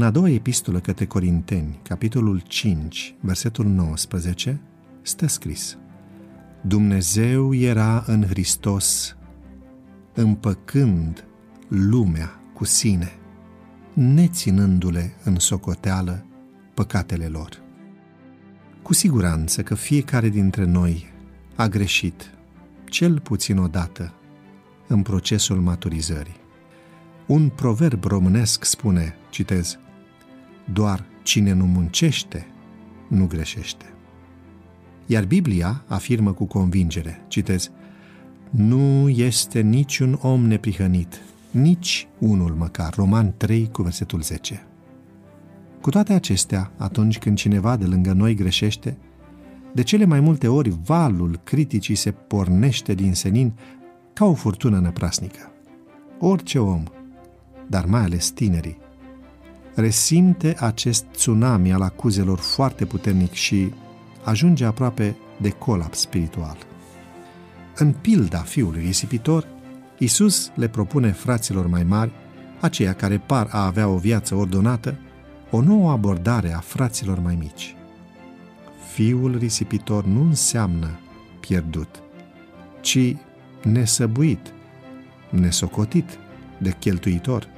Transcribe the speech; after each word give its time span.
În 0.00 0.06
a 0.06 0.10
doua 0.10 0.28
epistolă 0.28 0.80
către 0.80 1.06
Corinteni, 1.06 1.78
capitolul 1.82 2.42
5, 2.46 3.14
versetul 3.20 3.66
19, 3.66 4.60
stă 5.02 5.26
scris 5.26 5.78
Dumnezeu 6.60 7.54
era 7.54 8.04
în 8.06 8.26
Hristos 8.26 9.16
împăcând 10.14 11.24
lumea 11.68 12.40
cu 12.54 12.64
sine, 12.64 13.12
neținându-le 13.92 15.14
în 15.24 15.38
socoteală 15.38 16.26
păcatele 16.74 17.26
lor. 17.26 17.62
Cu 18.82 18.92
siguranță 18.92 19.62
că 19.62 19.74
fiecare 19.74 20.28
dintre 20.28 20.64
noi 20.64 21.12
a 21.54 21.66
greșit, 21.66 22.30
cel 22.84 23.20
puțin 23.20 23.58
odată, 23.58 24.14
în 24.86 25.02
procesul 25.02 25.60
maturizării. 25.60 26.40
Un 27.26 27.48
proverb 27.48 28.04
românesc 28.04 28.64
spune, 28.64 29.14
citez, 29.30 29.78
doar 30.72 31.04
cine 31.22 31.52
nu 31.52 31.66
muncește, 31.66 32.46
nu 33.08 33.26
greșește. 33.26 33.84
Iar 35.06 35.24
Biblia 35.24 35.84
afirmă 35.86 36.32
cu 36.32 36.44
convingere, 36.44 37.24
citez, 37.28 37.70
nu 38.50 39.08
este 39.08 39.60
niciun 39.60 40.18
om 40.22 40.46
neprihănit, 40.46 41.22
nici 41.50 42.08
unul 42.18 42.54
măcar. 42.54 42.94
Roman 42.94 43.34
3 43.36 43.68
cu 43.72 43.82
versetul 43.82 44.20
10. 44.20 44.66
Cu 45.80 45.90
toate 45.90 46.12
acestea, 46.12 46.72
atunci 46.76 47.18
când 47.18 47.36
cineva 47.36 47.76
de 47.76 47.84
lângă 47.84 48.12
noi 48.12 48.34
greșește, 48.34 48.96
de 49.72 49.82
cele 49.82 50.04
mai 50.04 50.20
multe 50.20 50.48
ori 50.48 50.72
valul 50.84 51.40
criticii 51.44 51.94
se 51.94 52.10
pornește 52.10 52.94
din 52.94 53.14
senin 53.14 53.52
ca 54.12 54.24
o 54.24 54.34
furtună 54.34 54.78
năprasnică. 54.78 55.52
Orice 56.18 56.58
om, 56.58 56.82
dar 57.66 57.84
mai 57.84 58.00
ales 58.00 58.30
tinerii, 58.30 58.78
resimte 59.74 60.56
acest 60.58 61.04
tsunami 61.04 61.72
al 61.72 61.82
acuzelor 61.82 62.38
foarte 62.38 62.84
puternic 62.84 63.32
și 63.32 63.72
ajunge 64.24 64.64
aproape 64.64 65.16
de 65.40 65.50
colaps 65.50 65.98
spiritual. 65.98 66.56
În 67.76 67.92
pilda 67.92 68.38
fiului 68.38 68.80
risipitor, 68.80 69.46
Isus 69.98 70.50
le 70.54 70.68
propune 70.68 71.12
fraților 71.12 71.66
mai 71.66 71.82
mari, 71.82 72.10
aceia 72.60 72.92
care 72.92 73.18
par 73.18 73.48
a 73.50 73.66
avea 73.66 73.88
o 73.88 73.96
viață 73.96 74.34
ordonată, 74.34 74.98
o 75.50 75.60
nouă 75.60 75.90
abordare 75.90 76.52
a 76.52 76.58
fraților 76.58 77.18
mai 77.18 77.34
mici. 77.34 77.74
Fiul 78.92 79.38
risipitor 79.38 80.04
nu 80.04 80.22
înseamnă 80.22 80.98
pierdut, 81.40 82.02
ci 82.80 83.16
nesăbuit, 83.62 84.52
nesocotit 85.30 86.18
de 86.58 86.74
cheltuitor. 86.78 87.48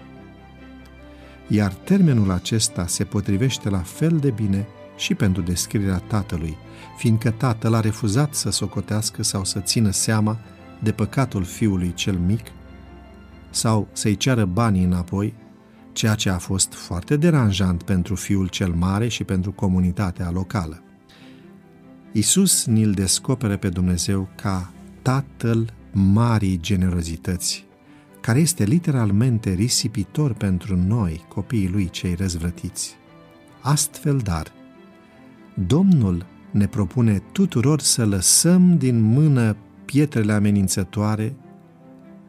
Iar 1.54 1.72
termenul 1.72 2.30
acesta 2.30 2.86
se 2.86 3.04
potrivește 3.04 3.68
la 3.68 3.78
fel 3.78 4.16
de 4.16 4.30
bine 4.30 4.66
și 4.96 5.14
pentru 5.14 5.42
descrierea 5.42 5.98
tatălui, 5.98 6.56
fiindcă 6.96 7.30
tatăl 7.30 7.74
a 7.74 7.80
refuzat 7.80 8.34
să 8.34 8.50
socotească 8.50 9.22
sau 9.22 9.44
să 9.44 9.60
țină 9.60 9.90
seama 9.90 10.38
de 10.82 10.92
păcatul 10.92 11.44
fiului 11.44 11.92
cel 11.94 12.16
mic 12.16 12.46
sau 13.50 13.88
să-i 13.92 14.16
ceară 14.16 14.44
banii 14.44 14.84
înapoi, 14.84 15.34
ceea 15.92 16.14
ce 16.14 16.30
a 16.30 16.38
fost 16.38 16.72
foarte 16.72 17.16
deranjant 17.16 17.82
pentru 17.82 18.14
fiul 18.14 18.48
cel 18.48 18.72
mare 18.72 19.08
și 19.08 19.24
pentru 19.24 19.52
comunitatea 19.52 20.30
locală. 20.30 20.82
Isus 22.12 22.66
ni-l 22.66 22.92
descoperă 22.92 23.56
pe 23.56 23.68
Dumnezeu 23.68 24.28
ca 24.34 24.72
Tatăl 25.02 25.72
marii 25.92 26.60
generozități, 26.60 27.66
care 28.22 28.38
este 28.38 28.64
literalmente 28.64 29.52
risipitor 29.52 30.32
pentru 30.32 30.76
noi, 30.76 31.24
copiii 31.28 31.68
lui 31.68 31.90
cei 31.90 32.14
răzvrătiți. 32.14 32.96
Astfel, 33.60 34.18
dar, 34.18 34.52
Domnul 35.54 36.26
ne 36.50 36.66
propune 36.66 37.22
tuturor 37.32 37.80
să 37.80 38.06
lăsăm 38.06 38.78
din 38.78 39.00
mână 39.00 39.56
pietrele 39.84 40.32
amenințătoare 40.32 41.34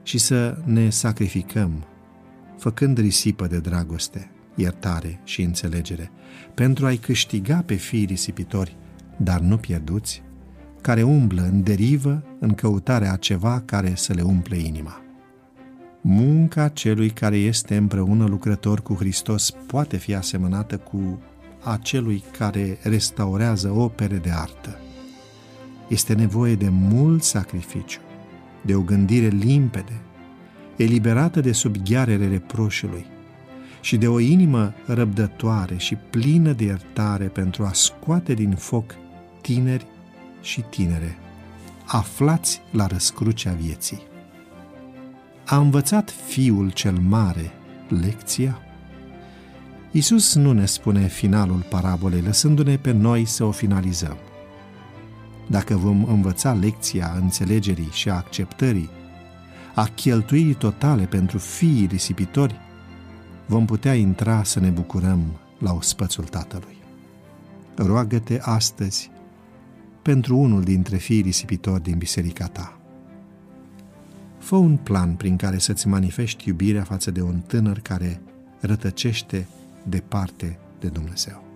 și 0.03 0.17
să 0.17 0.57
ne 0.65 0.89
sacrificăm, 0.89 1.85
făcând 2.57 2.97
risipă 2.97 3.47
de 3.47 3.59
dragoste, 3.59 4.31
iertare 4.55 5.19
și 5.23 5.41
înțelegere, 5.41 6.11
pentru 6.53 6.85
a-i 6.85 6.97
câștiga 6.97 7.63
pe 7.65 7.75
fiii 7.75 8.05
risipitori, 8.05 8.77
dar 9.17 9.39
nu 9.39 9.57
pierduți, 9.57 10.23
care 10.81 11.03
umblă 11.03 11.41
în 11.41 11.63
derivă 11.63 12.23
în 12.39 12.53
căutarea 12.53 13.11
a 13.11 13.15
ceva 13.17 13.61
care 13.65 13.95
să 13.95 14.13
le 14.13 14.21
umple 14.21 14.57
inima. 14.57 15.02
Munca 16.05 16.67
celui 16.67 17.09
care 17.09 17.37
este 17.37 17.75
împreună 17.75 18.25
lucrător 18.25 18.81
cu 18.81 18.93
Hristos 18.93 19.51
poate 19.51 19.97
fi 19.97 20.15
asemănată 20.15 20.77
cu 20.77 21.21
a 21.63 21.77
celui 21.77 22.23
care 22.37 22.77
restaurează 22.81 23.69
opere 23.69 24.17
de 24.17 24.29
artă. 24.29 24.79
Este 25.87 26.13
nevoie 26.13 26.55
de 26.55 26.69
mult 26.69 27.23
sacrificiu, 27.23 27.99
de 28.61 28.75
o 28.75 28.81
gândire 28.81 29.27
limpede, 29.27 30.01
eliberată 30.75 31.41
de 31.41 31.51
sub 31.51 31.75
ghearele 31.77 32.27
reproșului 32.27 33.05
și 33.81 33.97
de 33.97 34.07
o 34.07 34.19
inimă 34.19 34.73
răbdătoare 34.85 35.77
și 35.77 35.95
plină 35.95 36.53
de 36.53 36.63
iertare 36.63 37.25
pentru 37.25 37.63
a 37.63 37.71
scoate 37.73 38.33
din 38.33 38.51
foc 38.51 38.95
tineri 39.41 39.85
și 40.41 40.61
tinere, 40.61 41.17
aflați 41.85 42.61
la 42.71 42.87
răscrucea 42.87 43.51
vieții. 43.51 44.11
A 45.45 45.57
învățat 45.57 46.09
fiul 46.27 46.71
cel 46.71 46.97
mare 46.97 47.51
lecția? 47.87 48.61
Isus 49.91 50.35
nu 50.35 50.51
ne 50.51 50.65
spune 50.65 51.07
finalul 51.07 51.65
parabolei, 51.69 52.21
lăsându-ne 52.21 52.77
pe 52.77 52.91
noi 52.91 53.25
să 53.25 53.43
o 53.43 53.51
finalizăm. 53.51 54.17
Dacă 55.47 55.75
vom 55.75 56.03
învăța 56.03 56.53
lecția 56.53 57.13
înțelegerii 57.21 57.89
și 57.91 58.09
a 58.09 58.13
acceptării, 58.13 58.89
a 59.75 59.85
cheltuirii 59.85 60.53
totale 60.53 61.05
pentru 61.05 61.37
fiii 61.37 61.85
risipitori, 61.85 62.59
vom 63.45 63.65
putea 63.65 63.93
intra 63.93 64.43
să 64.43 64.59
ne 64.59 64.69
bucurăm 64.69 65.23
la 65.59 65.73
ospățul 65.73 66.23
Tatălui. 66.23 66.77
Roagă-te 67.75 68.39
astăzi 68.41 69.11
pentru 70.01 70.37
unul 70.37 70.61
dintre 70.61 70.97
fiii 70.97 71.21
risipitori 71.21 71.83
din 71.83 71.97
biserica 71.97 72.47
ta. 72.47 72.77
Fă 74.43 74.55
un 74.55 74.77
plan 74.77 75.15
prin 75.15 75.35
care 75.35 75.57
să-ți 75.57 75.87
manifesti 75.87 76.47
iubirea 76.47 76.83
față 76.83 77.11
de 77.11 77.21
un 77.21 77.39
tânăr 77.47 77.79
care 77.79 78.21
rătăcește 78.59 79.47
departe 79.83 80.59
de 80.79 80.87
Dumnezeu. 80.87 81.52